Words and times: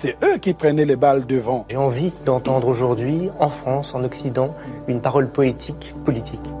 c'est 0.00 0.16
eux 0.22 0.38
qui 0.38 0.54
prenaient 0.54 0.84
les 0.84 0.94
balles 0.94 1.26
devant. 1.26 1.66
J'ai 1.68 1.76
envie 1.76 2.12
d'entendre 2.24 2.68
aujourd'hui, 2.68 3.30
en 3.40 3.48
France, 3.48 3.96
en 3.96 4.04
Occident, 4.04 4.54
une 4.86 5.00
parole 5.00 5.28
poétique, 5.28 5.92
politique. 6.04 6.52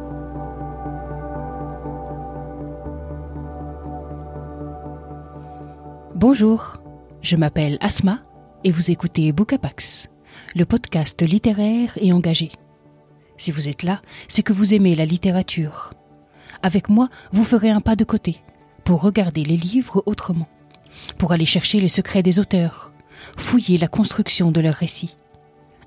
Bonjour, 6.16 6.78
je 7.22 7.36
m'appelle 7.36 7.78
Asma 7.80 8.18
et 8.64 8.72
vous 8.72 8.90
écoutez 8.90 9.30
Bookapax, 9.30 10.08
le 10.56 10.64
podcast 10.64 11.22
littéraire 11.22 11.96
et 12.00 12.12
engagé. 12.12 12.50
Si 13.36 13.52
vous 13.52 13.68
êtes 13.68 13.84
là, 13.84 14.02
c'est 14.26 14.42
que 14.42 14.52
vous 14.52 14.74
aimez 14.74 14.96
la 14.96 15.06
littérature. 15.06 15.92
Avec 16.64 16.88
moi, 16.88 17.08
vous 17.30 17.44
ferez 17.44 17.70
un 17.70 17.80
pas 17.80 17.94
de 17.94 18.02
côté 18.02 18.42
pour 18.82 19.00
regarder 19.00 19.44
les 19.44 19.56
livres 19.56 20.02
autrement, 20.06 20.48
pour 21.18 21.30
aller 21.30 21.46
chercher 21.46 21.78
les 21.78 21.86
secrets 21.86 22.24
des 22.24 22.40
auteurs, 22.40 22.90
fouiller 23.36 23.78
la 23.78 23.88
construction 23.88 24.50
de 24.50 24.60
leurs 24.60 24.74
récits, 24.74 25.16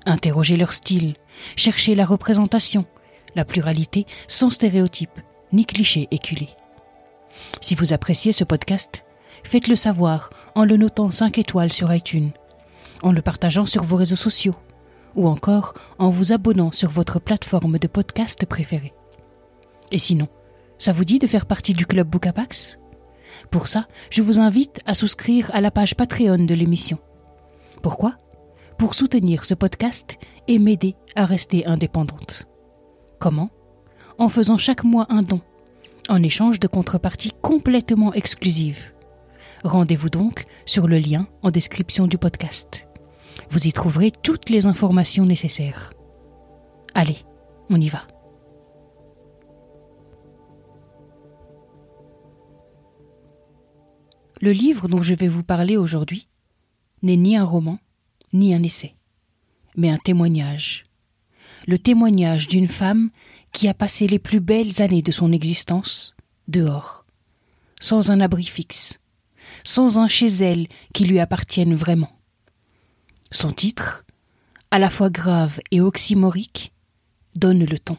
interroger 0.06 0.56
leur 0.56 0.72
style, 0.72 1.14
chercher 1.56 1.94
la 1.94 2.04
représentation, 2.04 2.86
la 3.34 3.44
pluralité 3.44 4.06
sans 4.28 4.50
stéréotypes 4.50 5.20
ni 5.52 5.66
clichés 5.66 6.08
éculés. 6.10 6.50
Si 7.60 7.74
vous 7.74 7.92
appréciez 7.92 8.32
ce 8.32 8.44
podcast, 8.44 9.04
faites-le 9.44 9.76
savoir 9.76 10.30
en 10.54 10.64
le 10.64 10.76
notant 10.76 11.10
5 11.10 11.38
étoiles 11.38 11.72
sur 11.72 11.92
iTunes, 11.92 12.30
en 13.02 13.12
le 13.12 13.22
partageant 13.22 13.66
sur 13.66 13.84
vos 13.84 13.96
réseaux 13.96 14.16
sociaux 14.16 14.56
ou 15.14 15.28
encore 15.28 15.74
en 15.98 16.10
vous 16.10 16.32
abonnant 16.32 16.72
sur 16.72 16.90
votre 16.90 17.20
plateforme 17.20 17.78
de 17.78 17.86
podcast 17.86 18.46
préférée. 18.46 18.94
Et 19.90 19.98
sinon, 19.98 20.28
ça 20.78 20.92
vous 20.92 21.04
dit 21.04 21.18
de 21.18 21.26
faire 21.26 21.46
partie 21.46 21.74
du 21.74 21.86
club 21.86 22.08
Bookapax 22.08 22.78
Pour 23.50 23.68
ça, 23.68 23.88
je 24.10 24.22
vous 24.22 24.38
invite 24.38 24.80
à 24.86 24.94
souscrire 24.94 25.50
à 25.52 25.60
la 25.60 25.70
page 25.70 25.94
Patreon 25.94 26.44
de 26.44 26.54
l'émission. 26.54 26.98
Pourquoi? 27.82 28.14
Pour 28.78 28.94
soutenir 28.94 29.44
ce 29.44 29.54
podcast 29.54 30.16
et 30.48 30.58
m'aider 30.58 30.94
à 31.16 31.26
rester 31.26 31.66
indépendante. 31.66 32.46
Comment? 33.18 33.50
En 34.18 34.28
faisant 34.28 34.58
chaque 34.58 34.84
mois 34.84 35.06
un 35.10 35.22
don, 35.22 35.40
en 36.08 36.22
échange 36.22 36.60
de 36.60 36.68
contreparties 36.68 37.32
complètement 37.42 38.12
exclusives. 38.14 38.92
Rendez-vous 39.64 40.10
donc 40.10 40.46
sur 40.64 40.88
le 40.88 40.98
lien 40.98 41.26
en 41.42 41.50
description 41.50 42.06
du 42.06 42.18
podcast. 42.18 42.86
Vous 43.50 43.66
y 43.66 43.72
trouverez 43.72 44.10
toutes 44.10 44.48
les 44.48 44.66
informations 44.66 45.26
nécessaires. 45.26 45.92
Allez, 46.94 47.18
on 47.70 47.80
y 47.80 47.88
va. 47.88 48.02
Le 54.40 54.50
livre 54.50 54.88
dont 54.88 55.02
je 55.02 55.14
vais 55.14 55.28
vous 55.28 55.44
parler 55.44 55.76
aujourd'hui 55.76 56.28
n'est 57.02 57.16
ni 57.16 57.36
un 57.36 57.44
roman, 57.44 57.78
ni 58.32 58.54
un 58.54 58.62
essai, 58.62 58.94
mais 59.76 59.90
un 59.90 59.98
témoignage. 59.98 60.84
Le 61.66 61.78
témoignage 61.78 62.48
d'une 62.48 62.68
femme 62.68 63.10
qui 63.52 63.68
a 63.68 63.74
passé 63.74 64.06
les 64.06 64.18
plus 64.18 64.40
belles 64.40 64.80
années 64.82 65.02
de 65.02 65.12
son 65.12 65.32
existence 65.32 66.14
dehors, 66.48 67.04
sans 67.80 68.10
un 68.10 68.20
abri 68.20 68.44
fixe, 68.44 68.98
sans 69.64 69.98
un 69.98 70.08
chez 70.08 70.28
elle 70.28 70.66
qui 70.94 71.04
lui 71.04 71.20
appartienne 71.20 71.74
vraiment. 71.74 72.18
Son 73.30 73.52
titre, 73.52 74.04
à 74.70 74.78
la 74.78 74.90
fois 74.90 75.10
grave 75.10 75.60
et 75.70 75.80
oxymorique, 75.80 76.72
donne 77.34 77.64
le 77.64 77.78
ton. 77.78 77.98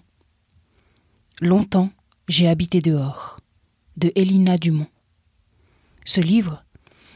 Longtemps, 1.41 1.91
j'ai 2.27 2.47
habité 2.47 2.81
dehors, 2.81 3.39
de 3.97 4.11
Elina 4.15 4.57
Dumont. 4.57 4.87
Ce 6.05 6.21
livre, 6.21 6.62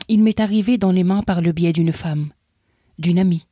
il 0.07 0.23
m'est 0.23 0.39
arrivé 0.39 0.77
dans 0.77 0.91
les 0.91 1.03
mains 1.03 1.23
par 1.23 1.41
le 1.41 1.51
biais 1.51 1.73
d'une 1.73 1.93
femme, 1.93 2.31
d'une 2.97 3.19
amie, 3.19 3.45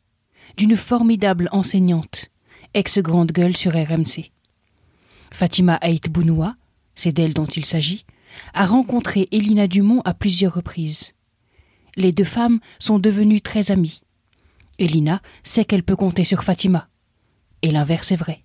d'une 0.57 0.77
formidable 0.77 1.49
enseignante, 1.51 2.31
ex-grande 2.73 3.31
gueule 3.31 3.57
sur 3.57 3.73
RMC. 3.73 4.31
Fatima 5.31 5.75
Haït 5.75 6.09
Bounoua, 6.09 6.55
c'est 6.95 7.11
d'elle 7.11 7.33
dont 7.33 7.45
il 7.45 7.65
s'agit, 7.65 8.05
a 8.53 8.65
rencontré 8.65 9.27
Elina 9.31 9.67
Dumont 9.67 10.01
à 10.05 10.13
plusieurs 10.13 10.53
reprises. 10.53 11.11
Les 11.95 12.11
deux 12.11 12.25
femmes 12.25 12.59
sont 12.79 12.99
devenues 12.99 13.41
très 13.41 13.71
amies. 13.71 14.01
Elina 14.79 15.21
sait 15.43 15.65
qu'elle 15.65 15.83
peut 15.83 15.95
compter 15.95 16.25
sur 16.25 16.43
Fatima. 16.43 16.87
Et 17.61 17.71
l'inverse 17.71 18.11
est 18.11 18.17
vrai. 18.17 18.43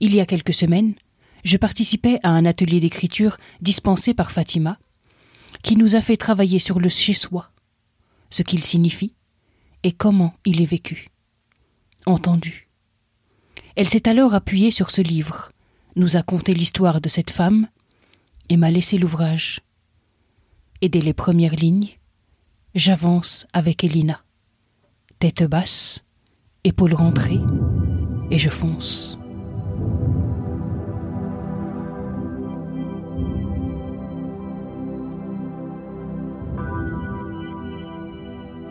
Il 0.00 0.14
y 0.14 0.20
a 0.20 0.26
quelques 0.26 0.54
semaines, 0.54 0.94
je 1.44 1.56
participais 1.56 2.20
à 2.22 2.30
un 2.30 2.44
atelier 2.44 2.80
d'écriture 2.80 3.36
dispensé 3.60 4.14
par 4.14 4.30
Fatima, 4.30 4.78
qui 5.62 5.76
nous 5.76 5.94
a 5.94 6.00
fait 6.00 6.16
travailler 6.16 6.58
sur 6.58 6.80
le 6.80 6.88
chez-soi, 6.88 7.50
ce 8.30 8.42
qu'il 8.42 8.62
signifie 8.64 9.14
et 9.82 9.92
comment 9.92 10.34
il 10.44 10.60
est 10.60 10.66
vécu. 10.66 11.08
Entendu. 12.06 12.68
Elle 13.76 13.88
s'est 13.88 14.08
alors 14.08 14.34
appuyée 14.34 14.70
sur 14.70 14.90
ce 14.90 15.00
livre, 15.00 15.52
nous 15.96 16.16
a 16.16 16.22
conté 16.22 16.52
l'histoire 16.54 17.00
de 17.00 17.08
cette 17.08 17.30
femme 17.30 17.68
et 18.48 18.56
m'a 18.56 18.70
laissé 18.70 18.98
l'ouvrage. 18.98 19.60
Et 20.80 20.88
dès 20.88 21.00
les 21.00 21.14
premières 21.14 21.54
lignes, 21.54 21.90
j'avance 22.74 23.46
avec 23.52 23.84
Elina. 23.84 24.22
Tête 25.20 25.44
basse, 25.44 26.00
épaules 26.64 26.94
rentrées, 26.94 27.40
et 28.30 28.38
je 28.38 28.50
fonce. 28.50 29.18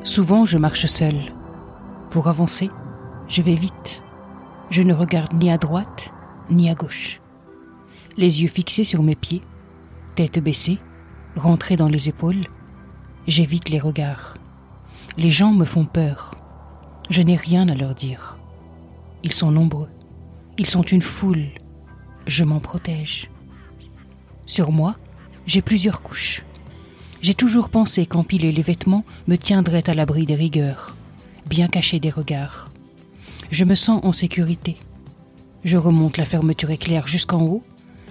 Souvent 0.03 0.45
je 0.45 0.57
marche 0.57 0.88
seule. 0.88 1.31
Pour 2.09 2.28
avancer, 2.28 2.72
je 3.28 3.44
vais 3.44 3.53
vite. 3.53 4.01
Je 4.72 4.81
ne 4.81 4.94
regarde 4.94 5.34
ni 5.34 5.51
à 5.51 5.59
droite 5.59 6.12
ni 6.50 6.69
à 6.69 6.75
gauche. 6.75 7.22
Les 8.17 8.41
yeux 8.41 8.50
fixés 8.50 8.84
sur 8.84 9.03
mes 9.03 9.16
pieds, 9.16 9.44
tête 10.16 10.40
baissée, 10.40 10.79
rentrée 11.35 11.78
dans 11.78 11.88
les 11.88 12.09
épaules, 12.09 12.41
j'évite 13.28 13.69
les 13.69 13.79
regards. 13.79 14.35
Les 15.17 15.31
gens 15.31 15.51
me 15.51 15.66
font 15.66 15.85
peur. 15.85 16.34
Je 17.09 17.22
n'ai 17.22 17.35
rien 17.35 17.69
à 17.69 17.75
leur 17.75 17.94
dire. 17.94 18.40
Ils 19.23 19.34
sont 19.34 19.51
nombreux. 19.51 19.90
Ils 20.57 20.67
sont 20.67 20.81
une 20.81 21.01
foule. 21.01 21.50
Je 22.25 22.44
m'en 22.44 22.59
protège. 22.59 23.29
Sur 24.47 24.72
moi, 24.72 24.95
j'ai 25.45 25.61
plusieurs 25.61 26.01
couches. 26.01 26.44
J'ai 27.21 27.35
toujours 27.35 27.69
pensé 27.69 28.07
qu'empiler 28.07 28.51
les 28.51 28.63
vêtements 28.63 29.05
me 29.27 29.35
tiendrait 29.35 29.87
à 29.89 29.93
l'abri 29.93 30.25
des 30.25 30.33
rigueurs, 30.33 30.95
bien 31.45 31.67
caché 31.67 31.99
des 31.99 32.09
regards. 32.09 32.69
Je 33.51 33.63
me 33.63 33.75
sens 33.75 34.01
en 34.03 34.11
sécurité. 34.11 34.77
Je 35.63 35.77
remonte 35.77 36.17
la 36.17 36.25
fermeture 36.25 36.71
éclair 36.71 37.07
jusqu'en 37.07 37.43
haut, 37.43 37.63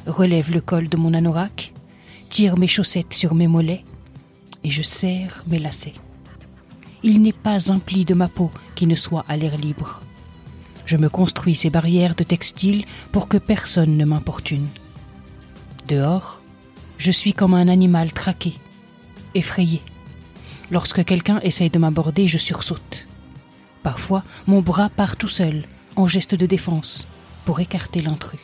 relève 0.06 0.52
le 0.52 0.60
col 0.60 0.88
de 0.88 0.96
mon 0.96 1.12
anorak, 1.12 1.72
tire 2.28 2.56
mes 2.56 2.68
chaussettes 2.68 3.12
sur 3.12 3.34
mes 3.34 3.48
mollets 3.48 3.84
et 4.62 4.70
je 4.70 4.82
serre 4.82 5.44
mes 5.48 5.58
lacets. 5.58 5.94
Il 7.02 7.20
n'est 7.20 7.32
pas 7.32 7.72
un 7.72 7.80
pli 7.80 8.04
de 8.04 8.14
ma 8.14 8.28
peau 8.28 8.52
qui 8.76 8.86
ne 8.86 8.94
soit 8.94 9.24
à 9.28 9.36
l'air 9.36 9.56
libre. 9.56 10.02
Je 10.86 10.96
me 10.96 11.08
construis 11.08 11.56
ces 11.56 11.70
barrières 11.70 12.14
de 12.14 12.22
textile 12.22 12.84
pour 13.10 13.26
que 13.26 13.38
personne 13.38 13.96
ne 13.96 14.04
m'importune. 14.04 14.66
Dehors, 15.88 16.40
je 16.98 17.10
suis 17.10 17.32
comme 17.32 17.54
un 17.54 17.68
animal 17.68 18.12
traqué, 18.12 18.54
effrayé. 19.34 19.82
Lorsque 20.70 21.04
quelqu'un 21.04 21.40
essaye 21.40 21.70
de 21.70 21.78
m'aborder, 21.78 22.28
je 22.28 22.38
sursaute. 22.38 23.06
Parfois, 23.82 24.22
mon 24.46 24.60
bras 24.60 24.88
part 24.88 25.16
tout 25.16 25.28
seul, 25.28 25.64
en 25.96 26.06
geste 26.06 26.34
de 26.34 26.46
défense, 26.46 27.06
pour 27.44 27.60
écarter 27.60 28.02
l'intrus. 28.02 28.40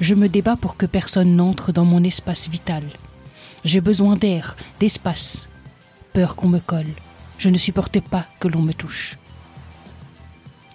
Je 0.00 0.14
me 0.14 0.28
débat 0.28 0.56
pour 0.56 0.76
que 0.76 0.86
personne 0.86 1.36
n'entre 1.36 1.72
dans 1.72 1.84
mon 1.84 2.02
espace 2.04 2.48
vital. 2.48 2.84
J'ai 3.64 3.80
besoin 3.80 4.16
d'air, 4.16 4.56
d'espace. 4.78 5.46
Peur 6.12 6.36
qu'on 6.36 6.48
me 6.48 6.58
colle. 6.58 6.92
Je 7.38 7.50
ne 7.50 7.58
supporte 7.58 8.00
pas 8.00 8.26
que 8.40 8.48
l'on 8.48 8.62
me 8.62 8.72
touche. 8.72 9.16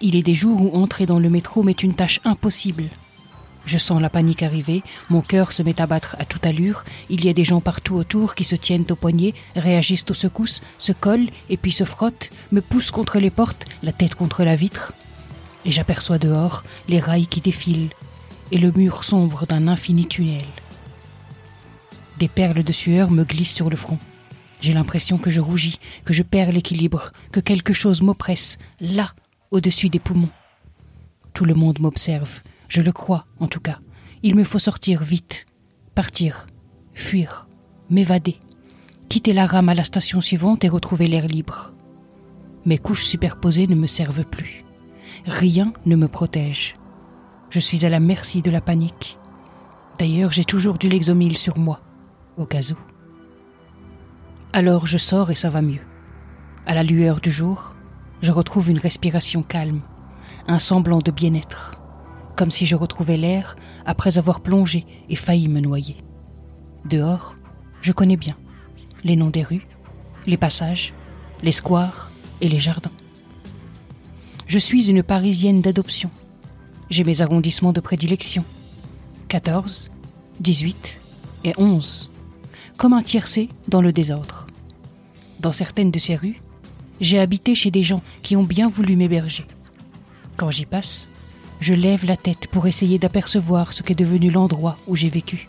Il 0.01 0.15
est 0.15 0.23
des 0.23 0.35
jours 0.35 0.61
où 0.61 0.75
entrer 0.75 1.05
dans 1.05 1.19
le 1.19 1.29
métro 1.29 1.63
m'est 1.63 1.83
une 1.83 1.95
tâche 1.95 2.21
impossible. 2.23 2.85
Je 3.65 3.77
sens 3.79 3.99
la 3.99 4.09
panique 4.11 4.43
arriver, 4.43 4.83
mon 5.09 5.21
cœur 5.21 5.51
se 5.51 5.63
met 5.63 5.81
à 5.81 5.87
battre 5.87 6.15
à 6.19 6.25
toute 6.25 6.45
allure, 6.45 6.83
il 7.09 7.25
y 7.25 7.29
a 7.29 7.33
des 7.33 7.43
gens 7.43 7.61
partout 7.61 7.95
autour 7.95 8.35
qui 8.35 8.43
se 8.43 8.55
tiennent 8.55 8.85
au 8.91 8.95
poignet, 8.95 9.33
réagissent 9.55 10.05
aux 10.09 10.13
secousses, 10.13 10.61
se 10.77 10.91
collent 10.91 11.29
et 11.49 11.57
puis 11.57 11.71
se 11.71 11.83
frottent, 11.83 12.29
me 12.51 12.61
poussent 12.61 12.91
contre 12.91 13.17
les 13.19 13.31
portes, 13.31 13.65
la 13.81 13.91
tête 13.91 14.15
contre 14.15 14.43
la 14.43 14.55
vitre. 14.55 14.93
et 15.65 15.71
j'aperçois 15.71 16.19
dehors 16.19 16.63
les 16.87 16.99
rails 16.99 17.27
qui 17.27 17.41
défilent 17.41 17.89
et 18.51 18.57
le 18.57 18.71
mur 18.71 19.03
sombre 19.03 19.45
d'un 19.47 19.67
infini 19.67 20.05
tunnel. 20.05 20.45
Des 22.19 22.27
perles 22.27 22.63
de 22.63 22.71
sueur 22.71 23.11
me 23.11 23.23
glissent 23.23 23.55
sur 23.55 23.69
le 23.69 23.75
front. 23.75 23.97
J'ai 24.61 24.73
l'impression 24.73 25.17
que 25.17 25.29
je 25.29 25.41
rougis, 25.41 25.79
que 26.05 26.13
je 26.13 26.23
perds 26.23 26.51
l'équilibre, 26.51 27.11
que 27.31 27.39
quelque 27.39 27.73
chose 27.73 28.01
m'oppresse, 28.01 28.57
là, 28.79 29.13
au-dessus 29.51 29.89
des 29.89 29.99
poumons. 29.99 30.29
Tout 31.33 31.45
le 31.45 31.55
monde 31.55 31.79
m'observe, 31.79 32.41
je 32.67 32.81
le 32.81 32.91
crois 32.91 33.25
en 33.39 33.47
tout 33.47 33.59
cas. 33.59 33.79
Il 34.23 34.35
me 34.35 34.43
faut 34.43 34.59
sortir 34.59 35.03
vite, 35.03 35.45
partir, 35.93 36.47
fuir, 36.93 37.47
m'évader, 37.89 38.37
quitter 39.09 39.33
la 39.33 39.45
rame 39.45 39.69
à 39.69 39.75
la 39.75 39.83
station 39.83 40.21
suivante 40.21 40.63
et 40.63 40.69
retrouver 40.69 41.07
l'air 41.07 41.27
libre. 41.27 41.73
Mes 42.65 42.77
couches 42.77 43.05
superposées 43.05 43.67
ne 43.67 43.75
me 43.75 43.87
servent 43.87 44.25
plus. 44.25 44.65
Rien 45.25 45.73
ne 45.85 45.95
me 45.95 46.07
protège. 46.07 46.75
Je 47.49 47.59
suis 47.59 47.85
à 47.85 47.89
la 47.89 47.99
merci 47.99 48.41
de 48.41 48.49
la 48.49 48.61
panique. 48.61 49.17
D'ailleurs, 49.99 50.31
j'ai 50.31 50.43
toujours 50.43 50.77
du 50.77 50.89
Lexomil 50.89 51.37
sur 51.37 51.57
moi, 51.57 51.79
au 52.37 52.45
cas 52.45 52.71
où. 52.71 52.77
Alors 54.51 54.87
je 54.87 54.97
sors 54.97 55.31
et 55.31 55.35
ça 55.35 55.49
va 55.49 55.61
mieux. 55.61 55.81
À 56.65 56.73
la 56.73 56.83
lueur 56.83 57.21
du 57.21 57.31
jour, 57.31 57.75
je 58.21 58.31
retrouve 58.31 58.69
une 58.69 58.79
respiration 58.79 59.43
calme, 59.43 59.81
un 60.47 60.59
semblant 60.59 60.99
de 60.99 61.11
bien-être, 61.11 61.73
comme 62.35 62.51
si 62.51 62.65
je 62.65 62.75
retrouvais 62.75 63.17
l'air 63.17 63.55
après 63.85 64.17
avoir 64.17 64.41
plongé 64.41 64.85
et 65.09 65.15
failli 65.15 65.47
me 65.47 65.59
noyer. 65.59 65.97
Dehors, 66.85 67.35
je 67.81 67.91
connais 67.91 68.17
bien 68.17 68.35
les 69.03 69.15
noms 69.15 69.29
des 69.29 69.43
rues, 69.43 69.67
les 70.25 70.37
passages, 70.37 70.93
les 71.43 71.51
squares 71.51 72.11
et 72.41 72.49
les 72.49 72.59
jardins. 72.59 72.91
Je 74.47 74.59
suis 74.59 74.89
une 74.89 75.03
Parisienne 75.03 75.61
d'adoption. 75.61 76.09
J'ai 76.89 77.03
mes 77.03 77.21
arrondissements 77.21 77.73
de 77.73 77.79
prédilection. 77.79 78.43
14, 79.27 79.89
18 80.39 81.01
et 81.45 81.53
11. 81.57 82.11
Comme 82.77 82.93
un 82.93 83.03
tiercé 83.03 83.49
dans 83.67 83.81
le 83.81 83.91
désordre. 83.91 84.45
Dans 85.39 85.53
certaines 85.53 85.91
de 85.91 85.99
ces 85.99 86.15
rues, 86.15 86.41
j'ai 87.01 87.19
habité 87.19 87.55
chez 87.55 87.71
des 87.71 87.83
gens 87.83 88.01
qui 88.23 88.35
ont 88.35 88.43
bien 88.43 88.69
voulu 88.69 88.95
m'héberger. 88.95 89.45
Quand 90.37 90.51
j'y 90.51 90.65
passe, 90.65 91.07
je 91.59 91.73
lève 91.73 92.05
la 92.05 92.17
tête 92.17 92.47
pour 92.47 92.67
essayer 92.67 92.99
d'apercevoir 92.99 93.73
ce 93.73 93.83
qu'est 93.83 93.95
devenu 93.95 94.29
l'endroit 94.29 94.77
où 94.87 94.95
j'ai 94.95 95.09
vécu. 95.09 95.47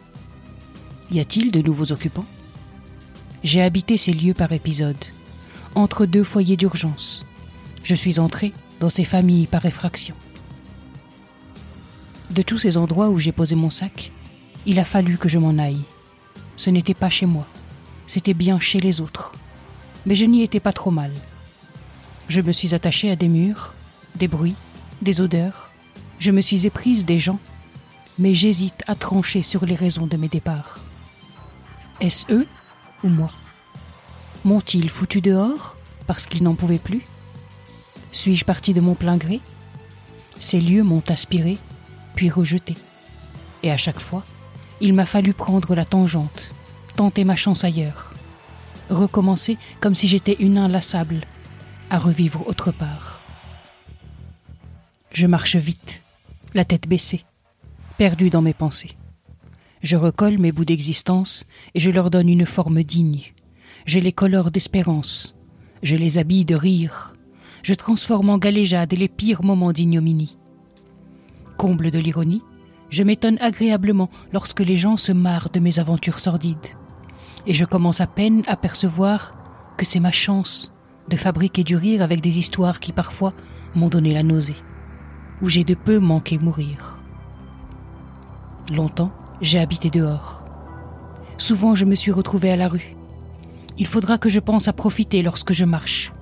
Y 1.10 1.20
a-t-il 1.20 1.50
de 1.50 1.62
nouveaux 1.62 1.92
occupants? 1.92 2.26
J'ai 3.44 3.62
habité 3.62 3.96
ces 3.96 4.12
lieux 4.12 4.34
par 4.34 4.52
épisode, 4.52 5.04
entre 5.74 6.06
deux 6.06 6.24
foyers 6.24 6.56
d'urgence. 6.56 7.24
Je 7.84 7.94
suis 7.94 8.18
entré 8.18 8.52
dans 8.80 8.90
ces 8.90 9.04
familles 9.04 9.46
par 9.46 9.64
effraction. 9.66 10.14
De 12.30 12.42
tous 12.42 12.58
ces 12.58 12.76
endroits 12.76 13.08
où 13.08 13.18
j'ai 13.18 13.32
posé 13.32 13.54
mon 13.54 13.70
sac, 13.70 14.10
il 14.66 14.78
a 14.80 14.84
fallu 14.84 15.16
que 15.16 15.28
je 15.28 15.38
m'en 15.38 15.58
aille. 15.58 15.82
Ce 16.56 16.70
n'était 16.70 16.94
pas 16.94 17.10
chez 17.10 17.26
moi, 17.26 17.46
c'était 18.06 18.34
bien 18.34 18.58
chez 18.58 18.80
les 18.80 19.00
autres. 19.00 19.32
Mais 20.06 20.16
je 20.16 20.24
n'y 20.24 20.42
étais 20.42 20.60
pas 20.60 20.72
trop 20.72 20.90
mal. 20.90 21.12
Je 22.28 22.40
me 22.40 22.52
suis 22.52 22.74
attaché 22.74 23.10
à 23.10 23.16
des 23.16 23.28
murs, 23.28 23.74
des 24.16 24.28
bruits, 24.28 24.56
des 25.02 25.20
odeurs. 25.20 25.65
Je 26.18 26.30
me 26.30 26.40
suis 26.40 26.66
éprise 26.66 27.04
des 27.04 27.18
gens, 27.18 27.38
mais 28.18 28.34
j'hésite 28.34 28.82
à 28.86 28.94
trancher 28.94 29.42
sur 29.42 29.66
les 29.66 29.74
raisons 29.74 30.06
de 30.06 30.16
mes 30.16 30.28
départs. 30.28 30.78
Est-ce 32.00 32.32
eux 32.32 32.46
ou 33.04 33.08
moi? 33.08 33.30
M'ont-ils 34.44 34.90
foutu 34.90 35.20
dehors 35.20 35.76
parce 36.06 36.26
qu'ils 36.26 36.42
n'en 36.42 36.54
pouvaient 36.54 36.78
plus? 36.78 37.02
Suis-je 38.12 38.44
parti 38.44 38.72
de 38.72 38.80
mon 38.80 38.94
plein 38.94 39.16
gré? 39.16 39.40
Ces 40.40 40.60
lieux 40.60 40.82
m'ont 40.82 41.02
aspiré, 41.08 41.58
puis 42.14 42.30
rejeté. 42.30 42.76
Et 43.62 43.70
à 43.70 43.76
chaque 43.76 44.00
fois, 44.00 44.24
il 44.80 44.94
m'a 44.94 45.06
fallu 45.06 45.32
prendre 45.32 45.74
la 45.74 45.84
tangente, 45.84 46.50
tenter 46.96 47.24
ma 47.24 47.36
chance 47.36 47.64
ailleurs, 47.64 48.14
recommencer 48.90 49.58
comme 49.80 49.94
si 49.94 50.08
j'étais 50.08 50.36
une 50.38 50.58
inlassable, 50.58 51.22
à 51.90 51.98
revivre 51.98 52.46
autre 52.46 52.70
part. 52.72 53.20
Je 55.12 55.26
marche 55.26 55.56
vite, 55.56 56.02
la 56.56 56.64
tête 56.64 56.88
baissée, 56.88 57.24
perdu 57.98 58.30
dans 58.30 58.42
mes 58.42 58.54
pensées. 58.54 58.96
Je 59.82 59.96
recolle 59.96 60.38
mes 60.38 60.52
bouts 60.52 60.64
d'existence 60.64 61.44
et 61.74 61.80
je 61.80 61.90
leur 61.90 62.10
donne 62.10 62.28
une 62.28 62.46
forme 62.46 62.82
digne. 62.82 63.34
Je 63.84 64.00
les 64.00 64.12
colore 64.12 64.50
d'espérance. 64.50 65.36
Je 65.82 65.96
les 65.96 66.16
habille 66.16 66.46
de 66.46 66.54
rire. 66.54 67.14
Je 67.62 67.74
transforme 67.74 68.30
en 68.30 68.38
galéjade 68.38 68.94
les 68.94 69.08
pires 69.08 69.44
moments 69.44 69.72
d'ignominie. 69.72 70.38
Comble 71.58 71.90
de 71.90 71.98
l'ironie, 71.98 72.42
je 72.88 73.02
m'étonne 73.02 73.38
agréablement 73.40 74.08
lorsque 74.32 74.60
les 74.60 74.76
gens 74.76 74.96
se 74.96 75.12
marrent 75.12 75.50
de 75.50 75.60
mes 75.60 75.78
aventures 75.78 76.18
sordides. 76.18 76.74
Et 77.46 77.52
je 77.52 77.66
commence 77.66 78.00
à 78.00 78.06
peine 78.06 78.42
à 78.46 78.56
percevoir 78.56 79.36
que 79.76 79.84
c'est 79.84 80.00
ma 80.00 80.12
chance 80.12 80.72
de 81.08 81.16
fabriquer 81.16 81.64
du 81.64 81.76
rire 81.76 82.02
avec 82.02 82.20
des 82.22 82.38
histoires 82.38 82.80
qui 82.80 82.92
parfois 82.92 83.34
m'ont 83.74 83.88
donné 83.88 84.12
la 84.12 84.22
nausée, 84.22 84.56
où 85.42 85.48
j'ai 85.48 85.64
de 85.64 85.74
peu 85.74 85.98
manqué 85.98 86.38
mourir. 86.38 86.98
Longtemps, 88.70 89.12
j'ai 89.40 89.58
habité 89.58 89.90
dehors. 89.90 90.42
Souvent, 91.38 91.74
je 91.74 91.84
me 91.84 91.94
suis 91.94 92.12
retrouvé 92.12 92.50
à 92.50 92.56
la 92.56 92.68
rue. 92.68 92.96
Il 93.78 93.86
faudra 93.86 94.18
que 94.18 94.28
je 94.28 94.40
pense 94.40 94.68
à 94.68 94.72
profiter 94.72 95.22
lorsque 95.22 95.52
je 95.52 95.64
marche, 95.64 96.12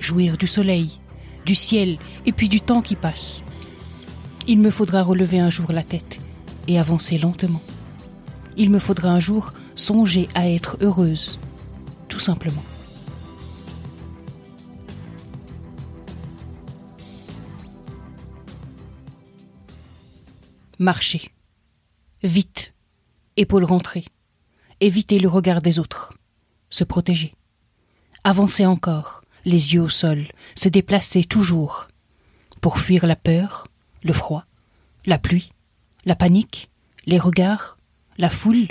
jouir 0.00 0.36
du 0.36 0.46
soleil, 0.46 1.00
du 1.46 1.54
ciel 1.54 1.98
et 2.26 2.32
puis 2.32 2.48
du 2.48 2.60
temps 2.60 2.82
qui 2.82 2.96
passe. 2.96 3.42
Il 4.46 4.58
me 4.58 4.70
faudra 4.70 5.02
relever 5.02 5.38
un 5.38 5.50
jour 5.50 5.72
la 5.72 5.82
tête 5.82 6.18
et 6.66 6.78
avancer 6.78 7.18
lentement. 7.18 7.62
Il 8.56 8.70
me 8.70 8.78
faudra 8.78 9.10
un 9.10 9.20
jour 9.20 9.52
songer 9.76 10.28
à 10.34 10.48
être 10.48 10.76
heureuse, 10.80 11.38
tout 12.08 12.18
simplement. 12.18 12.62
Marcher. 20.80 21.32
Vite. 22.22 22.72
Épaules 23.36 23.64
rentrées. 23.64 24.04
Éviter 24.78 25.18
le 25.18 25.28
regard 25.28 25.60
des 25.60 25.80
autres. 25.80 26.14
Se 26.70 26.84
protéger. 26.84 27.34
Avancer 28.22 28.64
encore, 28.64 29.22
les 29.44 29.74
yeux 29.74 29.82
au 29.82 29.88
sol, 29.88 30.28
se 30.54 30.68
déplacer 30.68 31.24
toujours. 31.24 31.88
Pour 32.60 32.78
fuir 32.78 33.06
la 33.06 33.16
peur, 33.16 33.66
le 34.04 34.12
froid, 34.12 34.44
la 35.04 35.18
pluie, 35.18 35.50
la 36.04 36.14
panique, 36.14 36.70
les 37.06 37.18
regards, 37.18 37.76
la 38.16 38.30
foule, 38.30 38.68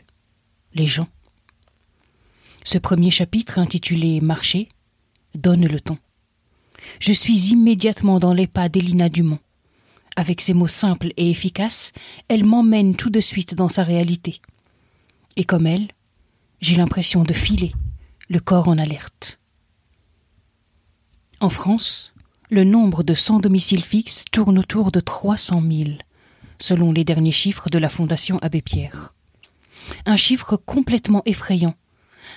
les 0.75 0.87
gens. 0.87 1.09
Ce 2.63 2.77
premier 2.77 3.11
chapitre 3.11 3.59
intitulé 3.59 4.21
Marcher 4.21 4.69
donne 5.35 5.67
le 5.67 5.81
ton. 5.81 5.97
Je 7.01 7.11
suis 7.11 7.49
immédiatement 7.49 8.19
dans 8.19 8.33
les 8.33 8.47
pas 8.47 8.69
d'Elina 8.69 9.09
Dumont. 9.09 9.39
Avec 10.17 10.41
ses 10.41 10.55
mots 10.55 10.65
simples 10.65 11.13
et 11.15 11.29
efficaces, 11.29 11.91
elle 12.27 12.43
m'emmène 12.43 12.95
tout 12.95 13.11
de 13.11 13.19
suite 13.19 13.53
dans 13.53 13.69
sa 13.69 13.83
réalité. 13.83 14.41
Et 15.35 15.43
comme 15.43 15.67
elle, 15.67 15.89
j'ai 16.59 16.75
l'impression 16.75 17.21
de 17.21 17.33
filer, 17.33 17.71
le 18.27 18.39
corps 18.39 18.67
en 18.67 18.79
alerte. 18.79 19.37
En 21.39 21.49
France, 21.49 22.15
le 22.49 22.63
nombre 22.63 23.03
de 23.03 23.13
sans 23.13 23.39
domicile 23.39 23.83
fixe 23.83 24.25
tourne 24.31 24.57
autour 24.57 24.91
de 24.91 24.99
300 24.99 25.61
000, 25.61 25.91
selon 26.59 26.91
les 26.91 27.03
derniers 27.03 27.31
chiffres 27.31 27.69
de 27.69 27.77
la 27.77 27.87
Fondation 27.87 28.39
Abbé 28.39 28.63
Pierre. 28.63 29.13
Un 30.07 30.17
chiffre 30.17 30.57
complètement 30.57 31.21
effrayant, 31.27 31.75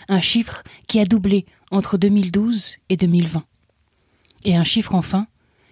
un 0.09 0.21
chiffre 0.21 0.65
qui 0.87 1.01
a 1.01 1.07
doublé 1.07 1.47
entre 1.71 1.97
2012 1.97 2.77
et 2.91 2.99
2020, 2.99 3.43
et 4.45 4.55
un 4.55 4.65
chiffre 4.65 4.95
enfin 4.95 5.29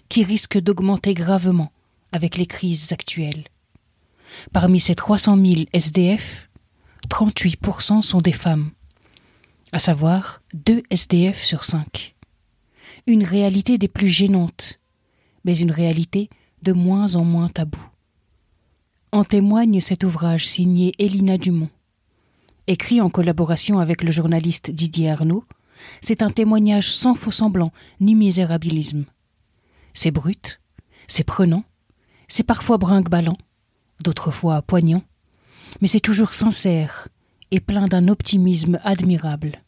qui 0.09 0.25
risque 0.25 0.59
d'augmenter 0.59 1.13
gravement 1.13 1.71
avec 2.13 2.37
les 2.37 2.47
crises 2.47 2.93
actuelles. 2.93 3.45
Parmi 4.53 4.81
ces 4.81 4.95
300 4.95 5.37
000 5.37 5.65
SDF, 5.73 6.49
38% 7.09 8.03
sont 8.03 8.21
des 8.21 8.33
femmes, 8.33 8.71
à 9.73 9.79
savoir 9.79 10.43
2 10.55 10.83
SDF 10.91 11.43
sur 11.43 11.65
5. 11.65 12.15
Une 13.07 13.25
réalité 13.25 13.79
des 13.79 13.89
plus 13.89 14.09
gênantes, 14.09 14.81
mais 15.45 15.59
une 15.59 15.71
réalité 15.71 16.29
de 16.63 16.73
moins 16.73 17.15
en 17.15 17.25
moins 17.25 17.49
taboue. 17.49 17.89
En 19.13 19.25
témoigne 19.25 19.81
cet 19.81 20.05
ouvrage 20.05 20.47
signé 20.47 20.93
Elina 20.99 21.39
Dumont. 21.39 21.71
Écrit 22.67 23.01
en 23.01 23.09
collaboration 23.09 23.79
avec 23.79 24.03
le 24.03 24.13
journaliste 24.13 24.71
Didier 24.71 25.11
Arnaud, 25.11 25.45
c'est 26.03 26.23
un 26.23 26.31
témoignage 26.31 26.91
sans 26.91 27.15
faux 27.15 27.31
semblant 27.31 27.73
ni 28.01 28.15
misérabilisme. 28.15 29.07
C'est 29.95 30.11
brut, 30.11 30.61
c'est 31.07 31.25
prenant, 31.25 31.65
c'est 32.29 32.45
parfois 32.45 32.79
brinque-ballant, 32.79 33.37
d'autres 34.03 34.31
fois 34.31 34.63
poignant, 34.63 35.03
mais 35.81 35.89
c'est 35.89 36.01
toujours 36.01 36.33
sincère 36.33 37.09
et 37.51 37.61
plein 37.61 37.87
d'un 37.87 38.09
optimisme 38.09 38.79
admirable. 38.85 39.63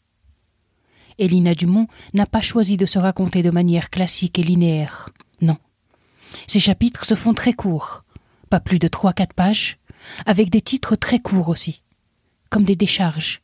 Elina 1.17 1.55
Dumont 1.55 1.87
n'a 2.13 2.25
pas 2.25 2.41
choisi 2.41 2.77
de 2.77 2.85
se 2.85 2.99
raconter 2.99 3.43
de 3.43 3.51
manière 3.51 3.89
classique 3.89 4.39
et 4.39 4.43
linéaire. 4.43 5.09
Non. 5.41 5.57
Ces 6.47 6.59
chapitres 6.59 7.05
se 7.05 7.15
font 7.15 7.33
très 7.33 7.53
courts, 7.53 8.03
pas 8.49 8.59
plus 8.59 8.79
de 8.79 8.87
trois-quatre 8.87 9.33
pages, 9.33 9.77
avec 10.25 10.49
des 10.49 10.61
titres 10.61 10.95
très 10.95 11.19
courts 11.19 11.49
aussi, 11.49 11.81
comme 12.49 12.63
des 12.63 12.75
décharges, 12.75 13.41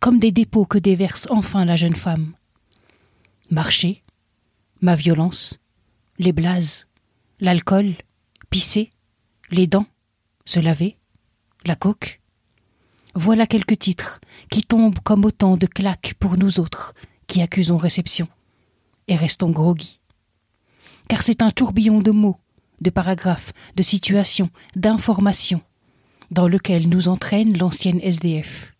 comme 0.00 0.18
des 0.18 0.32
dépôts 0.32 0.66
que 0.66 0.78
déverse 0.78 1.26
enfin 1.30 1.64
la 1.64 1.76
jeune 1.76 1.96
femme. 1.96 2.32
Marcher, 3.50 4.02
ma 4.80 4.94
violence, 4.94 5.58
les 6.18 6.32
blazes, 6.32 6.86
l'alcool, 7.40 7.94
pisser, 8.54 8.92
les 9.50 9.66
dents, 9.66 9.88
se 10.44 10.60
laver, 10.60 10.96
la 11.66 11.74
coque. 11.74 12.20
Voilà 13.16 13.48
quelques 13.48 13.80
titres 13.80 14.20
qui 14.48 14.62
tombent 14.62 15.00
comme 15.00 15.24
autant 15.24 15.56
de 15.56 15.66
claques 15.66 16.14
pour 16.20 16.36
nous 16.38 16.60
autres 16.60 16.94
qui 17.26 17.42
accusons 17.42 17.76
réception 17.76 18.28
et 19.08 19.16
restons 19.16 19.50
groggy. 19.50 19.98
Car 21.08 21.22
c'est 21.22 21.42
un 21.42 21.50
tourbillon 21.50 21.98
de 21.98 22.12
mots, 22.12 22.36
de 22.80 22.90
paragraphes, 22.90 23.52
de 23.74 23.82
situations, 23.82 24.50
d'informations 24.76 25.62
dans 26.30 26.46
lequel 26.46 26.88
nous 26.88 27.08
entraîne 27.08 27.58
l'ancienne 27.58 27.98
SDF. 28.02 28.72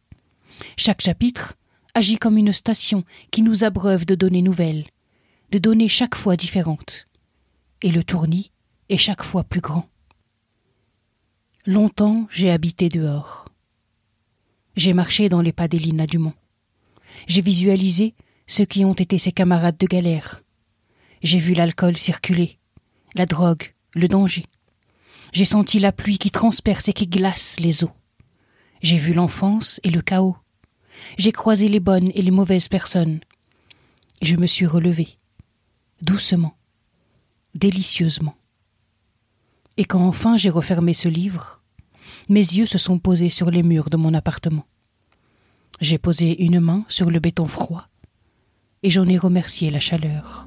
Chaque 0.76 1.02
chapitre 1.02 1.54
agit 1.94 2.18
comme 2.18 2.38
une 2.38 2.52
station 2.52 3.02
qui 3.32 3.42
nous 3.42 3.64
abreuve 3.64 4.06
de 4.06 4.14
données 4.14 4.40
nouvelles, 4.40 4.84
de 5.50 5.58
données 5.58 5.88
chaque 5.88 6.14
fois 6.14 6.36
différentes. 6.36 7.08
Et 7.82 7.90
le 7.90 8.04
tournis 8.04 8.52
est 8.88 8.96
chaque 8.96 9.22
fois 9.22 9.44
plus 9.44 9.60
grand. 9.60 9.88
Longtemps 11.66 12.26
j'ai 12.30 12.50
habité 12.50 12.88
dehors. 12.88 13.46
J'ai 14.76 14.92
marché 14.92 15.28
dans 15.28 15.40
les 15.40 15.52
pas 15.52 15.68
d'Elina 15.68 16.06
Dumont. 16.06 16.34
J'ai 17.26 17.42
visualisé 17.42 18.14
ceux 18.46 18.64
qui 18.64 18.84
ont 18.84 18.94
été 18.94 19.18
ses 19.18 19.32
camarades 19.32 19.78
de 19.78 19.86
galère. 19.86 20.42
J'ai 21.22 21.38
vu 21.38 21.54
l'alcool 21.54 21.96
circuler, 21.96 22.58
la 23.14 23.24
drogue, 23.24 23.72
le 23.94 24.08
danger. 24.08 24.44
J'ai 25.32 25.44
senti 25.44 25.78
la 25.78 25.92
pluie 25.92 26.18
qui 26.18 26.30
transperce 26.30 26.88
et 26.88 26.92
qui 26.92 27.06
glace 27.06 27.58
les 27.60 27.84
eaux. 27.84 27.92
J'ai 28.82 28.98
vu 28.98 29.14
l'enfance 29.14 29.80
et 29.82 29.90
le 29.90 30.02
chaos. 30.02 30.36
J'ai 31.16 31.32
croisé 31.32 31.68
les 31.68 31.80
bonnes 31.80 32.10
et 32.14 32.22
les 32.22 32.30
mauvaises 32.30 32.68
personnes. 32.68 33.20
je 34.22 34.36
me 34.36 34.46
suis 34.46 34.66
relevé, 34.66 35.18
doucement, 36.02 36.56
délicieusement. 37.54 38.36
Et 39.76 39.84
quand 39.84 40.06
enfin 40.06 40.36
j'ai 40.36 40.50
refermé 40.50 40.94
ce 40.94 41.08
livre, 41.08 41.60
mes 42.28 42.40
yeux 42.40 42.66
se 42.66 42.78
sont 42.78 42.98
posés 42.98 43.30
sur 43.30 43.50
les 43.50 43.62
murs 43.62 43.90
de 43.90 43.96
mon 43.96 44.14
appartement. 44.14 44.66
J'ai 45.80 45.98
posé 45.98 46.42
une 46.44 46.60
main 46.60 46.84
sur 46.88 47.10
le 47.10 47.18
béton 47.18 47.46
froid 47.46 47.88
et 48.82 48.90
j'en 48.90 49.08
ai 49.08 49.18
remercié 49.18 49.70
la 49.70 49.80
chaleur. 49.80 50.46